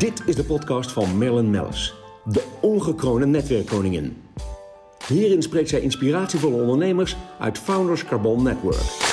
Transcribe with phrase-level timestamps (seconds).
[0.00, 4.22] Dit is de podcast van Marilyn Mellis, de ongekroonde netwerkkoningin.
[5.06, 9.08] Hierin spreekt zij inspiratievolle ondernemers uit Founders Carbon Network.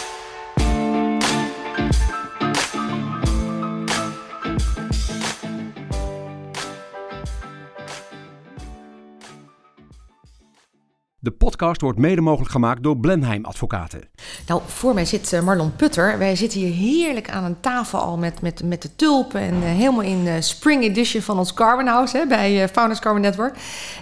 [11.20, 14.10] De podcast wordt mede mogelijk gemaakt door Blenheim Advocaten.
[14.48, 16.18] Nou, voor mij zit uh, Marlon Putter.
[16.18, 19.42] Wij zitten hier heerlijk aan een tafel al met, met, met de tulpen.
[19.42, 23.22] En uh, helemaal in uh, spring edition van ons Carbon House hè, bij Founders Carbon
[23.22, 23.56] Network.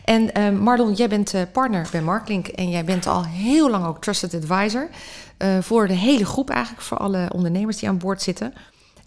[0.03, 0.31] En
[0.63, 2.47] Marlon, jij bent partner bij Marklink.
[2.47, 4.87] En jij bent al heel lang ook Trusted Advisor.
[5.61, 8.53] voor de hele groep eigenlijk, voor alle ondernemers die aan boord zitten.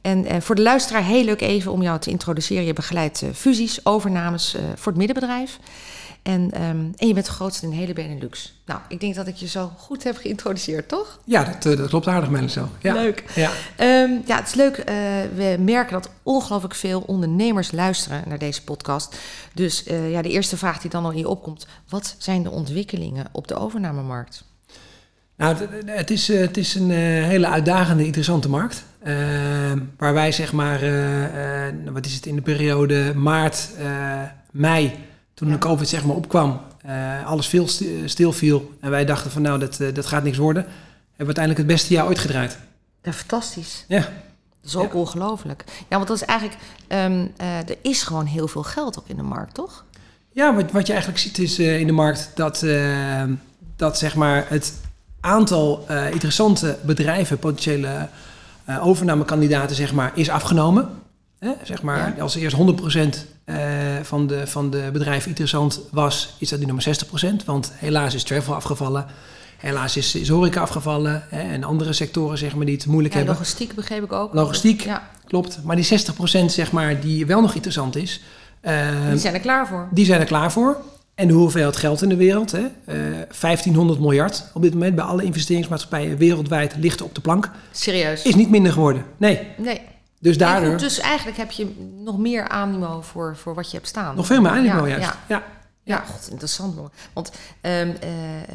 [0.00, 2.64] En voor de luisteraar heel leuk even om jou te introduceren.
[2.64, 5.58] Je begeleidt fusies, overnames voor het middenbedrijf.
[6.28, 8.54] En, um, en je bent grootste in de hele Benelux.
[8.66, 11.20] Nou, ik denk dat ik je zo goed heb geïntroduceerd, toch?
[11.24, 12.68] Ja, dat, eh, dat klopt aardig, Melissa.
[12.80, 12.94] Ja.
[12.94, 13.24] Leuk.
[13.34, 13.50] Ja.
[14.02, 14.78] Um, ja, het is leuk.
[14.78, 14.84] Uh,
[15.34, 19.16] we merken dat ongelooflijk veel ondernemers luisteren naar deze podcast.
[19.54, 21.66] Dus uh, ja, de eerste vraag die dan al hier opkomt.
[21.88, 24.44] Wat zijn de ontwikkelingen op de overnamemarkt?
[25.36, 28.84] Nou, het, het is, het is een hele uitdagende, interessante markt.
[29.02, 30.80] Ehm, waar wij zeg maar,
[31.92, 33.68] wat is het, in de periode maart,
[34.50, 35.06] mei
[35.38, 37.68] toen de COVID zeg maar opkwam, uh, alles veel
[38.04, 40.76] stil viel en wij dachten van nou, dat, uh, dat gaat niks worden, hebben
[41.16, 42.58] we uiteindelijk het beste jaar ooit gedraaid.
[43.02, 43.84] Ja, fantastisch.
[43.88, 43.98] Ja.
[43.98, 44.98] Dat is ook ja.
[44.98, 45.64] ongelooflijk.
[45.88, 46.58] Ja, want dat is eigenlijk,
[46.88, 49.84] um, uh, er is gewoon heel veel geld ook in de markt, toch?
[50.32, 52.64] Ja, wat, wat je eigenlijk ziet is in de markt dat,
[53.76, 54.74] dat zeg maar het
[55.20, 58.08] aantal interessante bedrijven, potentiële
[58.80, 60.88] overnamekandidaten, zeg maar, is afgenomen.
[61.38, 61.52] Hè?
[61.62, 62.22] Zeg maar, ja.
[62.22, 62.60] als eerst 100%
[63.44, 63.56] uh,
[64.02, 66.96] van, de, van de bedrijven interessant was, is dat nu nog maar
[67.42, 67.44] 60%.
[67.44, 69.06] Want helaas is travel afgevallen.
[69.58, 71.24] Helaas is, is horeca afgevallen.
[71.28, 73.38] Hè, en andere sectoren zeg maar, die het moeilijk ja, hebben.
[73.38, 74.34] Logistiek begreep ik ook.
[74.34, 75.08] Logistiek, ja.
[75.26, 75.60] klopt.
[75.64, 76.00] Maar die
[76.44, 78.22] 60% zeg maar, die wel nog interessant is.
[78.62, 79.88] Uh, die zijn er klaar voor.
[79.90, 80.76] Die zijn er klaar voor.
[81.14, 82.66] En de hoeveelheid geld in de wereld, hè, uh,
[83.40, 87.50] 1500 miljard op dit moment bij alle investeringsmaatschappijen wereldwijd ligt op de plank.
[87.72, 88.22] Serieus?
[88.22, 89.04] Is niet minder geworden.
[89.16, 89.40] Nee.
[89.56, 89.80] Nee.
[90.18, 90.70] Dus daardoor...
[90.70, 94.16] Goed, dus eigenlijk heb je nog meer animo voor, voor wat je hebt staan.
[94.16, 95.16] Nog veel meer animo, ja, juist.
[95.26, 95.42] Ja,
[95.82, 95.98] ja.
[95.98, 96.76] God, interessant.
[97.12, 98.48] Want um, uh, uh,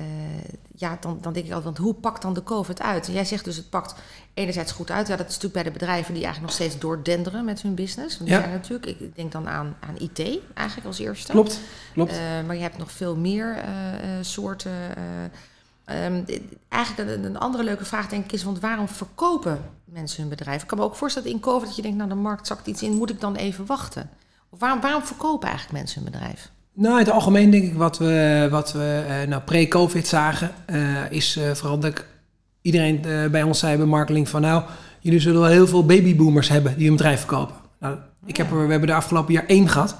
[0.75, 3.07] ja, dan, dan denk ik altijd, want hoe pakt dan de COVID uit?
[3.07, 3.95] En jij zegt dus, het pakt
[4.33, 5.07] enerzijds goed uit.
[5.07, 8.17] Ja, dat is natuurlijk bij de bedrijven die eigenlijk nog steeds doordenderen met hun business.
[8.17, 8.43] Want die ja.
[8.43, 10.19] zijn natuurlijk, ik denk dan aan, aan IT
[10.53, 11.31] eigenlijk als eerste.
[11.31, 11.59] Klopt,
[11.93, 12.11] klopt.
[12.11, 13.63] Uh, maar je hebt nog veel meer
[14.21, 14.71] soorten...
[15.85, 16.25] Um,
[16.69, 20.61] eigenlijk een, een, andere leuke vraag denk ik is, want waarom verkopen mensen hun bedrijf?
[20.61, 22.83] Ik kan me ook voorstellen in COVID dat je denkt, nou de markt zakt iets
[22.83, 24.09] in, moet ik dan even wachten?
[24.49, 26.51] Of waarom, waarom verkopen eigenlijk mensen hun bedrijf?
[26.73, 31.11] Nou, in het algemeen denk ik wat we, wat we uh, nou, pre-COVID zagen, uh,
[31.11, 32.05] is uh, vooral dat
[32.61, 33.01] iedereen
[33.31, 34.63] bij ons zei bij marketing van nou,
[34.99, 37.55] jullie zullen wel heel veel babyboomers hebben die hun bedrijf verkopen.
[37.79, 39.95] Nou, ik heb er, we hebben de afgelopen jaar één gehad.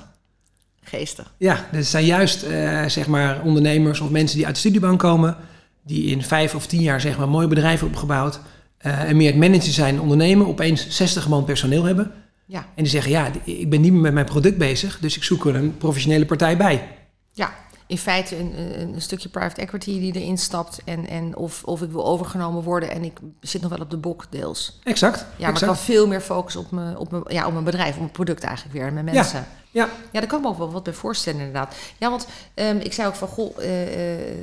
[0.83, 1.33] Geestig.
[1.37, 2.39] Ja, dus het zijn juist
[2.87, 5.37] zeg maar ondernemers of mensen die uit de studiebank komen
[5.83, 8.39] die in vijf of tien jaar zeg maar mooi bedrijf opgebouwd
[8.85, 12.11] uh, en meer het manager zijn, ondernemen, opeens 60 man personeel hebben.
[12.45, 12.59] Ja.
[12.59, 15.45] En die zeggen, ja, ik ben niet meer met mijn product bezig, dus ik zoek
[15.45, 16.87] er een professionele partij bij.
[17.31, 17.53] Ja,
[17.87, 21.91] in feite een, een, stukje private equity die erin stapt en, en of, of ik
[21.91, 24.79] wil overgenomen worden en ik zit nog wel op de bok deels.
[24.83, 25.19] Exact.
[25.19, 25.61] Ja, maar exact.
[25.61, 28.11] ik kan veel meer focussen op mijn, op mijn, ja, op mijn bedrijf, op mijn
[28.11, 29.39] product eigenlijk weer en mijn mensen.
[29.39, 29.47] Ja.
[29.71, 29.89] Ja.
[30.11, 31.75] ja, daar kan ik me ook wel wat bij voorstellen inderdaad.
[31.97, 34.35] Ja, want um, ik zei ook van, goh, uh, uh,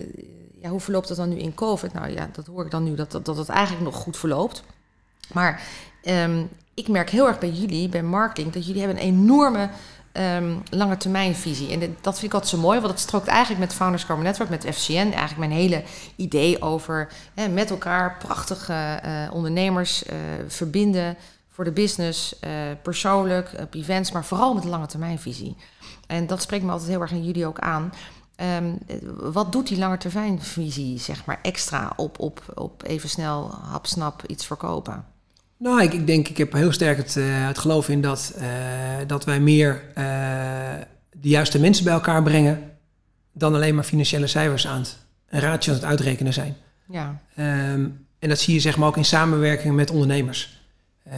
[0.62, 1.92] ja, hoe verloopt dat dan nu in COVID?
[1.92, 4.62] Nou ja, dat hoor ik dan nu, dat dat, dat het eigenlijk nog goed verloopt.
[5.32, 5.62] Maar
[6.04, 9.70] um, ik merk heel erg bij jullie, bij marketing, dat jullie hebben een enorme
[10.12, 11.72] um, lange termijn visie.
[11.72, 14.50] En dat vind ik altijd zo mooi, want het strookt eigenlijk met Founders Carbon Network,
[14.50, 14.94] met FCN.
[14.94, 15.82] Eigenlijk mijn hele
[16.16, 20.12] idee over hè, met elkaar prachtige uh, ondernemers uh,
[20.46, 21.16] verbinden
[21.50, 22.50] voor de business, uh,
[22.82, 25.56] persoonlijk, op events, maar vooral met lange termijn visie.
[26.06, 27.92] En dat spreekt me altijd heel erg aan jullie ook aan.
[28.42, 28.78] Um,
[29.32, 35.04] wat doet die langetermijnvisie, zeg maar, extra op, op, op even snel hapsnap iets verkopen?
[35.56, 38.44] Nou, ik, ik denk, ik heb heel sterk het, uh, het geloof in dat, uh,
[39.06, 39.94] dat wij meer uh,
[41.10, 42.70] de juiste mensen bij elkaar brengen
[43.32, 44.96] dan alleen maar financiële cijfers aan het,
[45.28, 46.56] een ratio aan het uitrekenen zijn.
[46.86, 47.20] Ja.
[47.38, 50.60] Um, en dat zie je zeg maar ook in samenwerking met ondernemers.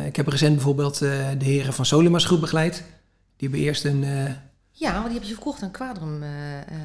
[0.06, 2.84] ik heb recent bijvoorbeeld de heren van Solimas groep begeleid.
[3.36, 4.04] Die hebben eerst een
[4.82, 6.28] ja, want die heb je verkocht aan Quadrum uh,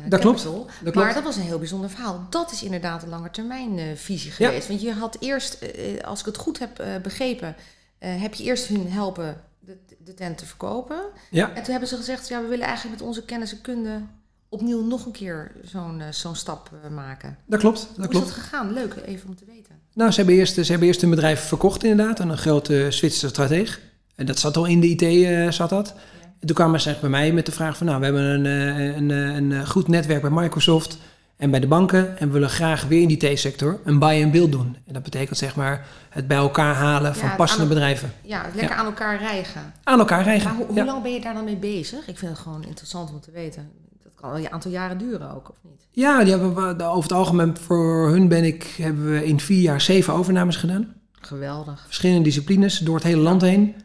[0.09, 0.95] dat klopt, dat klopt.
[0.95, 2.27] Maar dat was een heel bijzonder verhaal.
[2.29, 4.61] Dat is inderdaad een langetermijn uh, visie geweest.
[4.61, 4.67] Ja.
[4.67, 7.55] Want je had eerst, uh, als ik het goed heb begrepen,
[7.97, 10.99] heb je eerst hun helpen de, de tent te verkopen.
[11.29, 11.47] Ja.
[11.53, 14.01] En toen hebben ze gezegd, ja, we willen eigenlijk met onze kennis en kunde
[14.49, 17.37] opnieuw nog een keer zo'n zo'n stap maken.
[17.45, 17.79] Dat klopt.
[17.79, 18.27] Dat Hoe klopt.
[18.27, 18.73] is dat gegaan?
[18.73, 19.75] Leuk, even om te weten.
[19.93, 23.27] Nou, ze hebben eerst, ze hebben eerst een bedrijf verkocht inderdaad aan een grote Zwitserse
[23.27, 23.79] strateeg.
[24.15, 25.93] En dat zat al in de IT, zat dat.
[26.39, 28.95] En toen kwamen ze bij mij met de vraag van, nou, we hebben een, eh,
[28.95, 30.97] een, een, een eh, goed netwerk bij Microsoft
[31.37, 34.31] en bij de banken en we willen graag weer in die T-sector een buy and
[34.31, 34.77] build doen.
[34.85, 38.11] En dat betekent zeg maar het bij elkaar halen van passende aan- bedrijven.
[38.21, 39.73] Ja, lekker aan elkaar rijgen.
[39.83, 40.47] Aan elkaar rijgen.
[40.47, 40.85] Maar hoe, hoe Ja.
[40.85, 42.07] lang ben je daar dan mee bezig?
[42.07, 43.69] Ik vind het gewoon interessant om te weten.
[44.03, 45.87] Dat kan wel een aantal jaren duren ook, of niet?
[45.91, 49.61] Ja, die hebben we, over het algemeen voor hun ben ik, hebben we in vier
[49.61, 50.93] jaar zeven overnames gedaan.
[51.21, 51.83] Geweldig.
[51.85, 53.75] Verschillende disciplines door het hele land heen.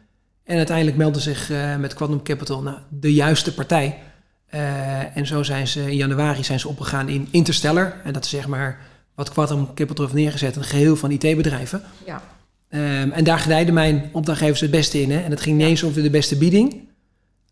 [0.43, 3.99] En uiteindelijk meldde zich eh, met Quantum Capital nou, de juiste partij.
[4.45, 7.93] Eh, en zo zijn ze in januari zijn ze opgegaan in Interstellar.
[8.03, 8.79] En dat is zeg maar
[9.15, 11.83] wat Quantum Capital heeft neergezet, een geheel van IT-bedrijven.
[12.05, 12.23] Ja.
[12.69, 15.11] Ehm, en daar gedijden mijn opdrachtgevers het beste in.
[15.11, 15.19] Hè?
[15.19, 16.91] En het ging niet eens over de beste bieding.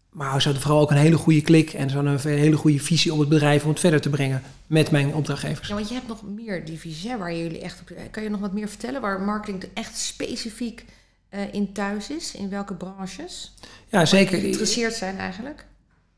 [0.10, 3.20] Maar ze hadden vooral ook een hele goede klik en een hele goede visie op
[3.20, 5.68] het bedrijf om het verder te brengen met mijn opdrachtgevers.
[5.68, 7.98] ja, want je hebt nog meer divisies hè, waar jullie echt op...
[8.12, 10.86] Kan je nog wat meer vertellen waar marketing echt specifiek
[11.32, 12.36] eh, in thuis is?
[12.36, 13.54] In welke branches?
[13.90, 14.40] Ja, zeker.
[14.40, 15.66] Geïnteresseerd zijn eigenlijk?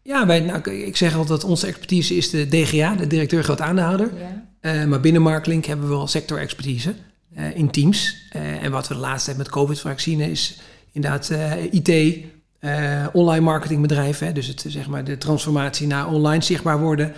[0.01, 3.61] Ja, wij, nou, ik zeg altijd dat onze expertise is de DGA, de directeur groot
[3.61, 4.11] aandeelhouder.
[4.17, 4.45] Ja.
[4.59, 6.95] Eh, maar binnen Marklink hebben we wel sector-expertise
[7.35, 8.27] eh, in teams.
[8.61, 10.59] En wat we de laatste tijd met COVID vaak zien is
[10.91, 11.31] inderdaad
[11.71, 12.17] IT,
[13.13, 14.27] online marketingbedrijven.
[14.27, 17.13] Hè, dus het, zeg maar, de transformatie naar online zichtbaar worden.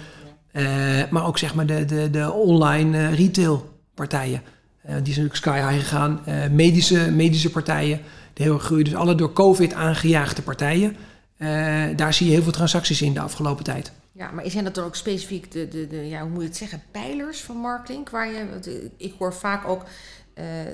[1.09, 4.41] Maar ook zeg maar de, de, de online retailpartijen.
[4.85, 6.25] Eh, die zijn natuurlijk sky high gegaan.
[6.25, 8.01] Eh, medische, medische partijen,
[8.33, 8.83] die heel erg groeien.
[8.83, 10.95] Dus alle door COVID aangejaagde partijen.
[11.37, 13.91] eh, daar zie je heel veel transacties in de afgelopen tijd.
[14.11, 16.57] Ja, maar zijn dat dan ook specifiek de, de, de ja, hoe moet je het
[16.57, 18.09] zeggen, pijlers van marketing?
[18.09, 19.85] Waar je, ik hoor vaak ook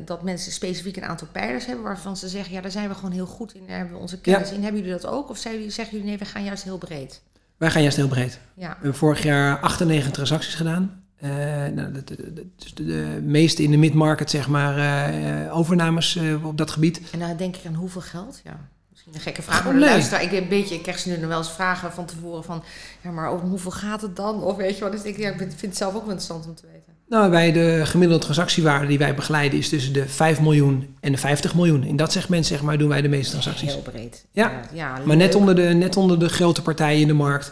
[0.05, 3.11] dat mensen specifiek een aantal pijlers hebben waarvan ze zeggen, ja, daar zijn we gewoon
[3.11, 4.63] heel goed in, daar hebben we onze kennis in.
[4.63, 5.29] Hebben jullie dat ook?
[5.29, 7.21] Of zeggen jullie, nee, we gaan juist heel breed?
[7.57, 8.39] Wij gaan juist heel breed.
[8.53, 11.00] Ja, We hebben vorig jaar 98 transacties gedaan.
[11.21, 11.29] Eh,
[11.73, 16.45] nou, de, de, de, de, de meeste in de mid-market, zeg maar, eh, overnames eh,
[16.45, 17.01] op dat gebiet.
[17.11, 18.41] en dan denk ik aan hoeveel geld?
[18.43, 18.59] Ja,
[18.89, 19.89] misschien een gekke vraag, Oh, maar de nee.
[19.89, 22.63] luisteraar, ik, een beetje, ik krijg ze nu nog wel eens vragen van tevoren van,
[23.01, 24.43] ja, maar over hoeveel gaat het dan?
[24.43, 26.55] Of weet je wat, dus ik, ja, ik vind het zelf ook wel interessant om
[26.55, 26.93] te weten.
[27.07, 31.17] Nou, bij de gemiddelde transactiewaarde die wij begeleiden is tussen de 5 miljoen en de
[31.17, 31.83] 50 miljoen.
[31.83, 33.73] In dat segment, zeg maar, doen wij de meeste transacties.
[33.73, 34.25] Heel breed.
[34.31, 37.51] Ja, ja Maar net onder, de, net onder de grote partijen in de markt.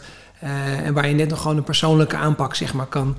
[0.84, 3.16] en waar je net nog gewoon een persoonlijke aanpak, zeg maar, kan,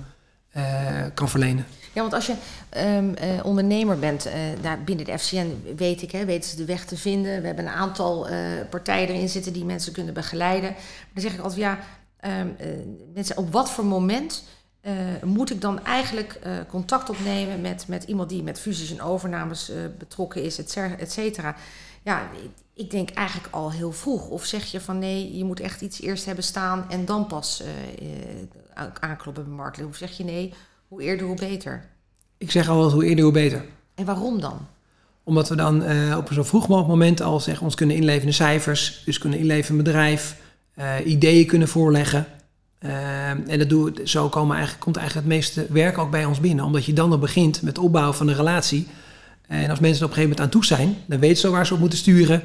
[1.14, 1.66] kan verlenen.
[1.94, 2.34] Ja, want als je
[2.70, 6.66] ehm, eh, ondernemer bent, eh, daar binnen de FCN weet ik, hè, weten ze de
[6.66, 7.42] weg te vinden.
[7.42, 8.38] We hebben een aantal eh,
[8.70, 10.70] partijen erin zitten die mensen kunnen begeleiden.
[10.70, 11.80] Maar dan zeg ik altijd, ja,
[12.20, 12.68] ehm, eh,
[13.14, 14.44] mensen, op wat voor moment
[14.82, 14.94] eh,
[15.24, 19.70] moet ik dan eigenlijk eh, contact opnemen met, met iemand die met fusies en overnames
[19.70, 21.56] eh, betrokken is, et cetera?
[22.04, 22.30] Ja,
[22.84, 24.28] ik- denk eigenlijk al heel vroeg.
[24.28, 27.62] Of zeg je van nee, je moet echt iets eerst hebben staan en dan pas
[27.64, 29.90] eh, aankloppen bij marketing.
[29.90, 30.54] Of zeg je nee,
[30.88, 31.84] hoe eerder hoe beter.
[32.38, 33.66] Ik zeg altijd, hoe eerder, hoe beter.
[33.96, 34.58] En waarom dan?
[35.24, 38.22] Omdat we dan eh, op een zo vroeg mogelijk moment al zeg, ons kunnen inleven
[38.22, 39.02] in de cijfers.
[39.06, 40.36] Dus kunnen inleven in bedrijf.
[41.06, 42.26] ideeën kunnen voorleggen.
[42.80, 46.40] En dat doen we, zo komen eigenlijk, komt eigenlijk het meeste werk ook bij ons
[46.40, 46.66] binnen.
[46.66, 48.88] Omdat je dan al begint met het opbouwen van een relatie.
[49.48, 51.66] En als mensen er op een gegeven moment aan toe zijn, dan weten ze waar
[51.66, 52.44] ze op moeten sturen.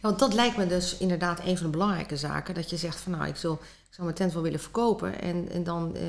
[0.00, 2.54] Want dat lijkt me dus inderdaad een van de belangrijke zaken.
[2.54, 5.20] Dat je zegt van nou, ik, zal, ik zou mijn tent wel willen verkopen.
[5.20, 6.02] En, en dan, eh,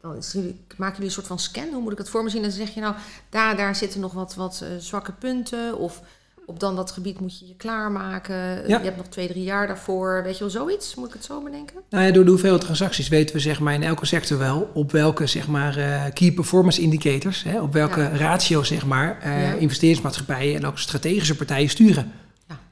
[0.00, 0.34] dan is
[0.76, 1.72] maken jullie een soort van scan.
[1.72, 2.42] Hoe moet ik het voor me zien?
[2.42, 2.94] En dan zeg je nou,
[3.28, 5.78] daar, daar zitten nog wat, wat eh, zwakke punten.
[5.78, 6.02] Of
[6.46, 8.34] op dan dat gebied moet je je klaarmaken.
[8.36, 8.78] Ja.
[8.78, 10.22] Je hebt nog twee, drie jaar daarvoor.
[10.22, 10.94] Weet je wel, zoiets?
[10.94, 11.76] Moet ik het zo bedenken?
[11.90, 14.92] Nou ja, door de hoeveelheid transacties weten we zeg maar, in elke sector wel op
[14.92, 18.16] welke zeg maar, eh, key performance indicators, hè, op welke Ja.
[18.16, 22.12] ratio zeg maar, eh, investeringsmaatschappijen en ook strategische partijen sturen.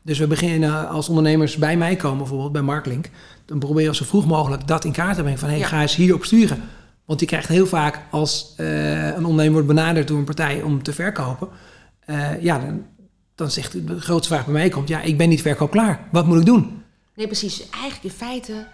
[0.03, 3.11] Dus we beginnen als ondernemers bij mij komen, bijvoorbeeld bij Marklink,
[3.45, 5.67] dan proberen we zo vroeg mogelijk dat in kaart te brengen van hey, Ja.
[5.67, 6.63] ga eens hierop sturen.
[7.05, 10.83] Want je krijgt heel vaak als eh, een ondernemer wordt benaderd door een partij om
[10.83, 11.49] te verkopen,
[12.01, 12.87] eh, ja, dan,
[13.35, 16.09] dan zegt de grootste vraag bij mij komt, ja, ik ben niet verkoopklaar.
[16.13, 16.83] Wat moet ik doen?
[17.15, 17.71] Nee, precies.
[17.71, 18.67] Eigenlijk in feite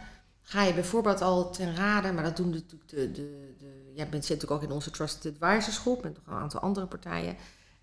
[0.42, 3.10] ga je bijvoorbeeld al ten rade, maar dat doen natuurlijk de.
[3.10, 6.42] de, de jij bent, zit natuurlijk ook in onze Trusted Advisors groep met nog een
[6.42, 7.36] aantal andere partijen.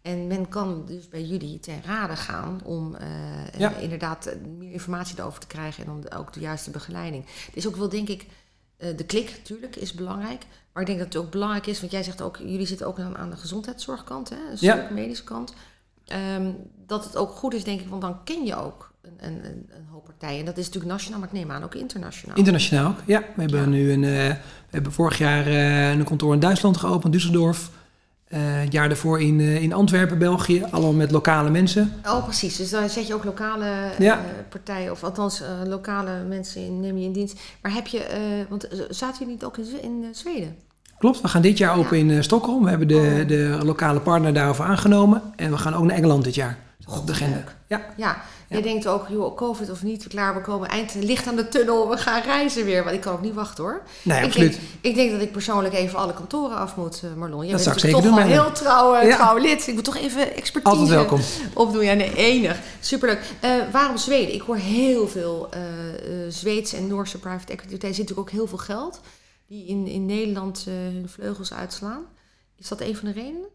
[0.05, 3.07] En men kan dus bij jullie ten rade gaan om eh,
[3.57, 3.73] Ja.
[3.75, 7.25] eh, inderdaad eh, meer informatie erover te krijgen en de- ook de juiste begeleiding.
[7.45, 8.25] Het is ook wel, denk ik,
[8.77, 10.45] de klik natuurlijk is belangrijk.
[10.73, 12.99] Maar ik denk dat het ook belangrijk is, want jij zegt ook, jullie zitten ook
[12.99, 14.75] aan, aan de gezondheidszorgkant, hè, Ja.
[14.75, 15.53] stuk medische kant.
[16.05, 16.51] Ehm,
[16.85, 19.85] dat het ook goed is, denk ik, want dan ken je ook een, een, een,
[19.91, 20.39] hoop partijen.
[20.39, 22.37] En dat is natuurlijk nationaal, maar ik neem aan ook internationaal.
[22.37, 23.19] Internationaal ook, ja.
[23.35, 23.65] We hebben Ja.
[23.65, 24.37] nu een, we
[24.69, 25.47] hebben vorig jaar
[25.91, 27.74] een kantoor in Duitsland geopend, Düsseldorf.
[28.27, 31.93] Het jaar daarvoor in, eh, in Antwerpen, België, allemaal met lokale mensen.
[32.05, 32.55] Oh, precies.
[32.57, 34.19] Dus daar zet je ook lokale eh, Ja.
[34.49, 37.39] partijen, of althans lokale mensen in, neem je in dienst.
[37.61, 38.01] Maar heb je,
[38.49, 40.55] want zaten jullie niet ook in, in Zweden?
[40.97, 42.13] Klopt, we gaan dit jaar open Ja.
[42.13, 42.63] in Stockholm.
[42.63, 43.27] We hebben de, Oh.
[43.27, 45.21] de lokale partner daarover aangenomen.
[45.35, 46.57] En we gaan ook naar Engeland dit jaar.
[46.99, 47.35] op de agenda.
[47.35, 47.55] leuk.
[47.67, 48.21] Ja, Ja, Ja.
[48.55, 51.89] Je denkt ook, joh, covid of niet, klaar, we komen eind licht aan de tunnel,
[51.89, 52.83] we gaan reizen weer.
[52.83, 53.81] Want ik kan ook niet wachten hoor.
[54.01, 54.51] nee, ik, absoluut.
[54.51, 57.45] denk, ik denk dat ik persoonlijk even alle kantoren af moet, eh, Marlon.
[57.45, 59.15] Jij Dat bent zou ik natuurlijk zeker toch wel heel trouw, eh, Ja.
[59.15, 59.67] trouw lid.
[59.67, 61.19] Ik moet toch even expertise Altijd welkom.
[61.53, 61.83] opdoen.
[61.83, 62.59] Ja, nee, enig.
[62.79, 63.19] Superleuk.
[63.39, 64.33] Eh, waarom Zweden?
[64.33, 65.61] Ik hoor heel veel eh,
[66.29, 67.73] Zweedse en Noorse private equity.
[67.73, 68.99] Er zit natuurlijk ook heel veel geld
[69.47, 72.01] die in, in Nederland hun vleugels uitslaan.
[72.57, 73.47] Is dat een van de redenen?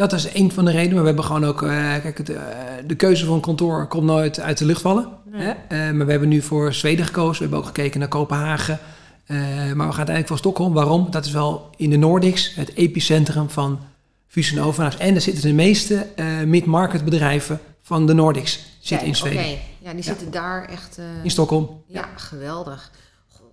[0.00, 0.92] Dat is een van de redenen.
[0.92, 1.62] Maar we hebben gewoon ook...
[1.62, 1.68] eh,
[2.02, 2.42] kijk, het, eh,
[2.86, 5.08] de keuze van een kantoor komt nooit uit de lucht vallen.
[5.24, 5.42] Nee.
[5.42, 5.50] Hè?
[5.50, 7.34] Eh, maar we hebben nu voor Zweden gekozen.
[7.34, 8.78] We hebben ook gekeken naar Kopenhagen.
[9.26, 10.72] Maar we gaan uiteindelijk voor Stockholm.
[10.72, 11.06] Waarom?
[11.10, 13.78] Dat is wel in de Nordics het epicentrum van
[14.26, 14.60] fusie
[14.98, 16.06] en daar zitten de meeste
[16.46, 19.40] mid-market bedrijven van de Nordics zitten in Zweden.
[19.40, 20.98] Oké, ja, die zitten daar echt...
[21.22, 21.82] In Stockholm.
[21.86, 22.90] Ja, geweldig.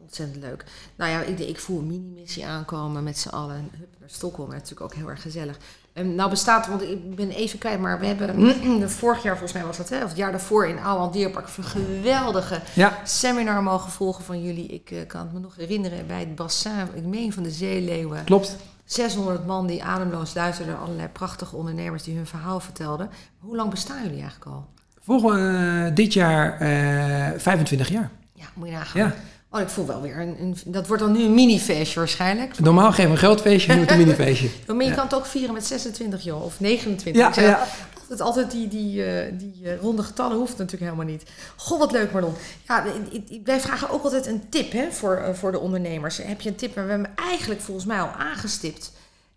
[0.02, 0.66] Ontzettend leuk.
[0.96, 3.70] Nou ja, ik, ik voel een mini-missie aankomen met z'n allen.
[3.78, 5.58] Hup, naar Stockholm, natuurlijk ook heel erg gezellig.
[5.98, 9.66] En nou bestaat, want ik ben even kwijt, maar we hebben vorig jaar volgens mij
[9.66, 13.92] was dat, hè, of het jaar daarvoor in Ouwand Dierpark een geweldige Ja, seminar mogen
[13.92, 14.68] volgen van jullie.
[14.68, 18.24] Ik eh, kan het me nog herinneren bij het bassin, ik meen van de zeeleeuwen.
[18.24, 18.56] klopt.
[18.86, 23.10] 600 man die ademloos luisterden, allerlei prachtige ondernemers die hun verhaal vertelden.
[23.40, 24.66] Hoe lang bestaan jullie eigenlijk al?
[25.02, 28.10] Volgende dit jaar eh 25 jaar.
[28.34, 29.02] Ja, moet je nagaan.
[29.02, 29.14] Ja.
[29.52, 32.60] Oh, ik voel wel weer een, een- Dat wordt dan nu een mini-feestje waarschijnlijk.
[32.60, 34.50] Normaal geven we een grootfeestje, nu het een minifeestje.
[34.68, 34.96] Maar je Ja.
[34.96, 36.44] kan het ook vieren met 26, joh.
[36.44, 37.22] Of 29.
[37.22, 37.68] Ja, Ik zeg ja.
[38.02, 41.24] Altijd, altijd die, die, eh, die eh, ronde getallen hoeft natuurlijk helemaal niet.
[41.56, 42.34] Goh, wat leuk, Marlon.
[42.68, 46.18] Ja, ik- ik- wij vragen ook altijd een tip hè, voor, eh, voor de ondernemers.
[46.18, 46.76] Heb je een tip?
[46.76, 48.92] Maar we hebben hem eigenlijk volgens mij al aangestipt.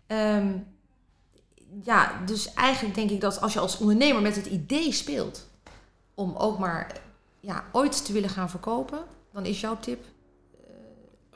[0.07, 0.47] Ehm,
[1.83, 5.47] ja, dus eigenlijk denk ik dat als je als ondernemer met het idee speelt...
[6.15, 6.87] om ook maar
[7.39, 8.99] ja, ooit te willen gaan verkopen...
[9.33, 10.03] dan is jouw tip...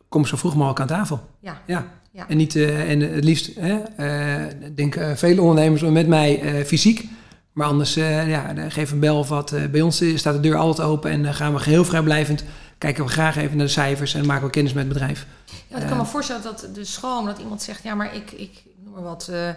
[0.09, 1.19] Kom zo vroeg mogelijk aan tafel.
[1.39, 1.87] Ja, Ja.
[2.11, 2.27] Ja.
[2.27, 6.41] En, niet, eh, en het liefst, hè, eh, ik denk eh, vele ondernemers met mij
[6.41, 7.07] eh, fysiek.
[7.51, 9.51] Maar anders, eh, ja, geef een bel of wat.
[9.51, 12.43] Eh, bij ons eh, staat de deur altijd open en dan gaan we geheel vrijblijvend.
[12.77, 15.27] Kijken we graag even naar de cijfers en maken we kennis met het bedrijf.
[15.67, 18.63] Ja, ik kan me voorstellen dat de schroom, dat iemand zegt, ja, maar ik, ik
[18.83, 19.55] noem maar wat, eh, ehm,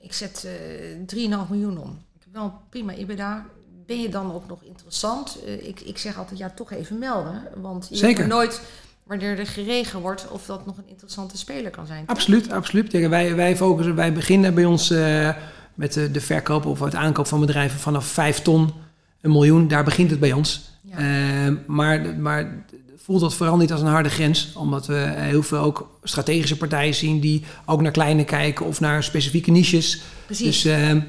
[0.00, 1.98] ik zet eh 3,5 miljoen om.
[2.14, 3.46] Ik heb wel prima IBDA.
[3.86, 5.38] Ben je dan ook nog interessant?
[5.46, 7.42] Eh, ik, ik zeg altijd, ja, toch even melden.
[7.54, 8.18] Want je Zeker.
[8.18, 8.60] weet nooit
[9.04, 12.06] wanneer er geregen wordt of dat nog een interessante speler kan zijn.
[12.06, 12.92] Absoluut, absoluut.
[12.92, 15.30] Wij, wij focussen, wij beginnen bij ons eh,
[15.74, 18.72] met de, de verkoop of het aankoop van bedrijven vanaf 5 ton,
[19.20, 19.68] een miljoen.
[19.68, 20.70] Daar begint het bij ons.
[20.82, 20.96] Ja.
[20.96, 22.64] Eh, maar, maar
[22.96, 24.52] voelt dat vooral niet als een harde grens.
[24.54, 29.02] Omdat we heel veel ook strategische partijen zien die ook naar kleine kijken of naar
[29.02, 30.02] specifieke niches.
[30.26, 30.62] Precies.
[30.62, 31.00] Dus eh, eh,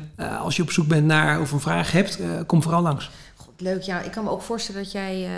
[0.42, 3.10] als je op zoek bent naar of een vraag hebt, eh, kom vooral langs.
[3.36, 3.82] God, leuk.
[3.82, 5.30] Ja, ik kan me ook voorstellen dat jij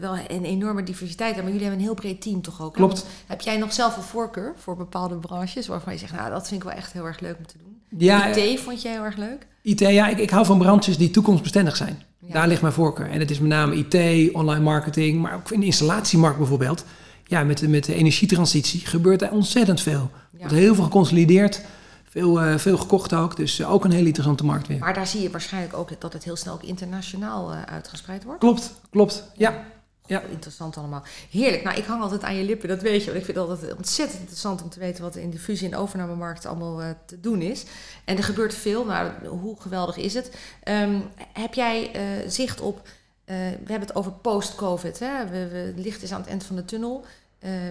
[0.00, 1.42] wel een enorme diversiteit hebt.
[1.42, 2.74] Maar jullie hebben een heel breed team toch ook?
[2.74, 3.06] Klopt.
[3.26, 6.62] Heb jij nog zelf een voorkeur voor bepaalde branches waarvan je zegt, nou, dat vind
[6.62, 7.80] ik wel echt heel erg leuk om te doen?
[7.98, 9.46] Ja, IT vond jij heel erg leuk?
[9.62, 12.02] IT, ja, ik, ik hou van branches die toekomstbestendig zijn.
[12.26, 12.32] Ja.
[12.32, 13.10] Daar ligt mijn voorkeur.
[13.10, 16.84] En het is met name IT, online marketing, maar ook in de installatiemarkt bijvoorbeeld.
[17.26, 20.10] Ja, met, de- met de energietransitie gebeurt er ontzettend veel.
[20.32, 21.60] Er wordt heel veel geconsolideerd,
[22.08, 23.36] veel, eh, veel gekocht ook.
[23.36, 24.78] Dus eh, ook een hele interessante markt weer.
[24.78, 28.40] Maar daar zie je waarschijnlijk ook dat het heel snel ook internationaal eh, uitgespreid wordt.
[28.40, 29.24] Klopt, klopt.
[29.36, 29.64] Ja,
[30.12, 30.20] ja.
[30.30, 31.02] Interessant allemaal.
[31.30, 31.62] Heerlijk.
[31.62, 33.06] Nou, ik hang altijd aan je lippen, dat weet je.
[33.06, 35.76] Want ik vind het altijd ontzettend interessant om te weten wat in de fusie- en
[35.76, 37.64] overnamemarkt allemaal eh, te doen is.
[38.04, 38.84] En er gebeurt veel.
[38.84, 40.36] Nou, hoe geweldig is het?
[40.62, 41.00] Ehm,
[41.32, 42.88] heb jij eh, zicht op...
[43.24, 44.98] eh, we hebben het over post-COVID.
[44.98, 45.26] Hè?
[45.28, 47.04] We, het licht is aan het eind van de tunnel.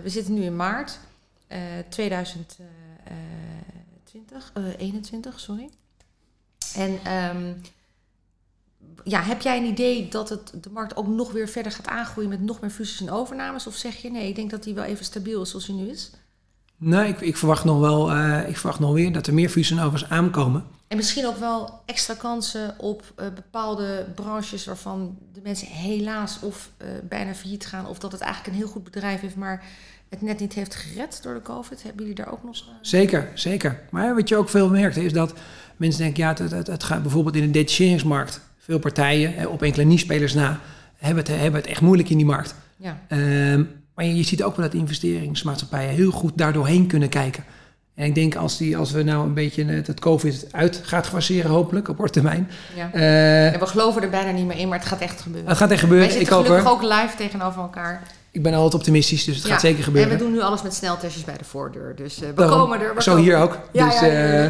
[0.03, 0.99] We zitten nu in maart
[1.47, 2.65] eh 2020,
[4.53, 5.69] eh 21, sorry.
[6.75, 7.53] En ehm,
[9.03, 12.29] ja, heb jij een idee dat het, de markt ook nog weer verder gaat aangroeien
[12.29, 13.67] met nog meer fusies en overnames?
[13.67, 15.89] Of zeg je nee, ik denk dat die wel even stabiel is zoals die nu
[15.89, 16.11] is?
[16.77, 19.77] Nee, ik, ik verwacht nog wel, eh, ik verwacht nog weer dat er meer fusies
[19.77, 20.65] en overs aankomen.
[20.87, 26.69] En misschien ook wel extra kansen op eh, bepaalde branches waarvan de mensen helaas of
[26.77, 27.87] eh, bijna failliet gaan.
[27.87, 29.63] Of dat het eigenlijk een heel goed bedrijf heeft, maar
[30.09, 31.83] het net niet heeft gered door de COVID.
[31.83, 32.63] Hebben jullie daar ook nog...
[32.81, 33.81] Zeker, zeker.
[33.89, 35.33] Maar wat je ook veel merkt is dat
[35.77, 38.41] mensen denken, ja, het, het, het gaat bijvoorbeeld in de detacheringsmarkt.
[38.65, 40.59] Veel partijen, eh, op enkele niche-spelers na,
[40.97, 42.55] hebben het, hebben het echt moeilijk in die markt.
[42.77, 42.99] ja.
[43.07, 43.63] Ehm,
[43.95, 47.43] maar je, je ziet ook wel dat investeringsmaatschappijen heel goed daardoorheen kunnen kijken.
[47.95, 51.07] En ik denk als, die, als we nou een beetje het, het COVID uit gaat
[51.07, 52.49] faceren, hopelijk op korte termijn.
[52.75, 52.89] Ja.
[52.93, 55.49] eh, Ja, we geloven er bijna niet meer in, maar het gaat echt gebeuren.
[55.49, 56.11] het gaat echt Wij gebeuren.
[56.17, 58.01] zitten Ik gelukkig ook live tegenover elkaar.
[58.31, 60.11] Ik ben altijd optimistisch, dus het Ja, gaat zeker gebeuren.
[60.11, 61.95] En we doen nu alles met sneltestjes bij de voordeur.
[61.95, 62.59] Dus eh, we Daarom.
[62.59, 62.95] komen er.
[62.95, 63.41] we Zo komen hier er.
[63.43, 63.59] ook.
[63.71, 64.45] Ja, dus, ja, eh,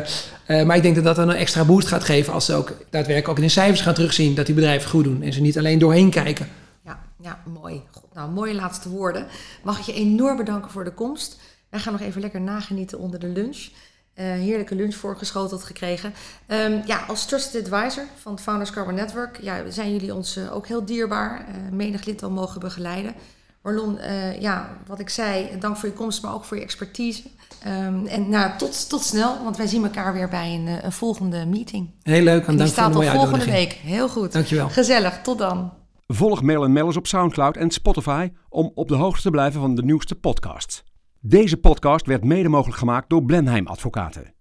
[0.59, 3.27] eh, maar ik denk dat dat een extra boost gaat geven als ze ook daadwerkelijk
[3.27, 5.21] ook in de cijfers gaan terugzien dat die bedrijven goed doen.
[5.21, 6.47] En ze niet alleen doorheen kijken.
[6.85, 7.81] Ja, ja, mooi.
[7.91, 9.27] God, nou, mooie laatste woorden.
[9.63, 11.39] Mag ik je enorm bedanken voor de komst.
[11.69, 13.67] Wij gaan nog even lekker nagenieten onder de lunch.
[14.13, 16.13] heerlijke lunch voorgeschoteld gekregen.
[16.47, 20.67] Um, ja, als trusted advisor van het Founders Carbon Network ja, zijn jullie ons ook
[20.67, 21.45] heel dierbaar.
[21.71, 23.13] menig lid al mogen begeleiden.
[23.61, 23.97] Marlon,
[24.39, 27.23] ja, wat ik zei, dank voor je komst, maar ook voor je expertise.
[27.67, 31.45] Um, en nou, tot, tot snel, want wij zien elkaar weer bij een, een volgende
[31.45, 31.89] meeting.
[32.03, 33.71] Heel leuk en, dank voor de mooie staat volgende week.
[33.71, 34.31] Heel goed.
[34.31, 34.69] Dankjewel.
[34.69, 35.73] Gezellig, tot dan.
[36.07, 39.83] Volg Mail Mellers op Soundcloud en Spotify om op de hoogte te blijven van de
[39.83, 40.83] nieuwste podcasts.
[41.19, 44.33] Deze podcast werd mede mogelijk gemaakt door Blenheim Advocaten.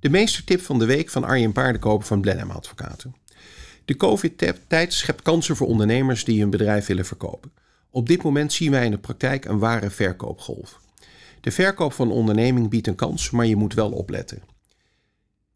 [0.00, 3.14] De meestertip van de week van Arjen Paardenkoper van Blenheim Advocaten.
[3.84, 7.52] De COVID-tijd schept kansen voor ondernemers die hun bedrijf willen verkopen.
[7.98, 10.80] Op dit moment zien wij in de praktijk een ware verkoopgolf.
[11.40, 14.42] De verkoop van een onderneming biedt een kans, maar je moet wel opletten.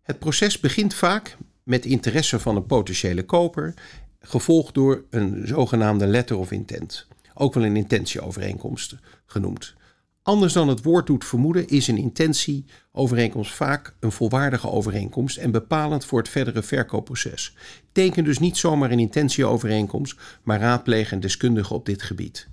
[0.03, 3.75] Het proces begint vaak met interesse van een potentiële koper
[4.21, 8.97] gevolgd door een zogenaamde letter of intent, ook wel een intentieovereenkomst
[9.27, 9.75] genoemd.
[10.25, 16.05] Anders dan het woord doet vermoeden, is een intentieovereenkomst vaak een volwaardige overeenkomst en bepalend
[16.05, 17.57] voor het verdere verkoopproces.
[17.93, 22.49] Teken dus niet zomaar een intentieovereenkomst, maar raadpleeg een deskundige op dit gebied.